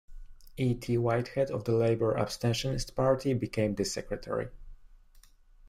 E. 0.57 0.73
T. 0.73 0.97
Whitehead, 0.97 1.51
of 1.51 1.65
the 1.65 1.73
Labour 1.73 2.15
Abstentionist 2.17 2.95
Party, 2.95 3.35
became 3.35 3.75
the 3.75 3.85
secretary. 3.85 4.47